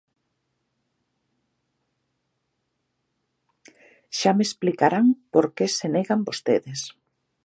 Xa 4.17 4.31
me 4.37 4.43
explicarán 4.47 5.05
por 5.33 5.45
que 5.55 5.65
se 5.77 5.87
negan 5.95 6.19
vostedes. 6.27 6.79